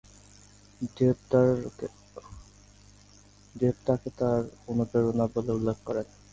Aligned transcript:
Dep 3.55 3.75
তাকে 3.85 4.09
তার 4.17 4.41
অনুপ্রেরণা 4.67 5.25
বলে 5.33 5.51
উল্লেখ 5.51 5.77
করেন। 5.85 6.07